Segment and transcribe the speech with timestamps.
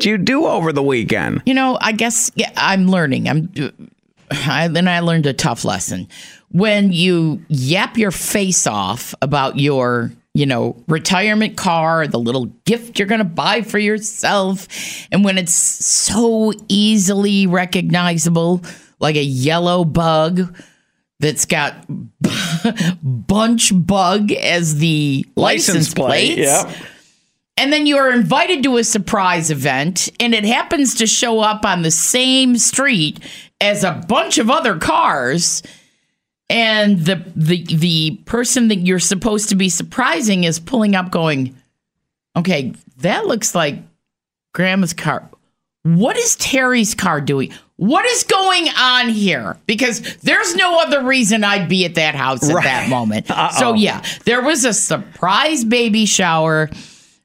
[0.00, 1.42] did you do over the weekend?
[1.44, 3.28] You know, I guess yeah, I'm learning.
[3.28, 3.52] I'm
[4.30, 6.08] I, then I learned a tough lesson.
[6.52, 12.98] When you yap your face off about your, you know, retirement car, the little gift
[12.98, 14.68] you're going to buy for yourself,
[15.12, 18.62] and when it's so easily recognizable,
[19.00, 20.56] like a yellow bug
[21.18, 21.74] that's got
[23.28, 26.38] punch bug as the license, plate.
[26.38, 26.70] Yep.
[27.60, 31.82] And then you're invited to a surprise event, and it happens to show up on
[31.82, 33.20] the same street
[33.60, 35.62] as a bunch of other cars.
[36.48, 41.54] And the the the person that you're supposed to be surprising is pulling up, going,
[42.34, 43.76] "Okay, that looks like
[44.54, 45.28] Grandma's car.
[45.82, 47.52] What is Terry's car doing?
[47.76, 49.56] What is going on here?
[49.66, 53.26] Because there's no other reason I'd be at that house at that moment.
[53.58, 56.68] So yeah, there was a surprise baby shower,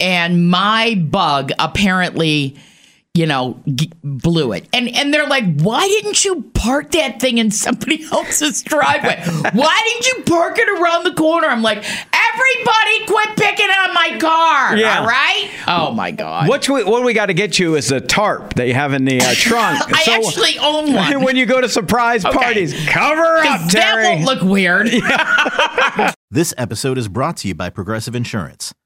[0.00, 2.56] and my bug apparently,
[3.14, 4.68] you know, g- blew it.
[4.74, 9.22] And and they're like, why didn't you park that thing in somebody else's driveway?
[9.54, 11.48] why didn't you park it around the corner?
[11.48, 14.76] I'm like, everybody, quit picking on my car.
[14.76, 15.00] Yeah.
[15.00, 15.50] All right.
[15.66, 16.46] Oh my god.
[16.48, 19.06] What we, what we got to get you is a tarp that you have in
[19.06, 19.80] the uh, trunk.
[19.86, 21.22] I actually own one.
[21.24, 22.36] when you go to surprise Okay.
[22.36, 24.88] parties, cover up, 'Cause that won't look weird.
[26.30, 28.74] This episode is brought to you by Progressive Insurance.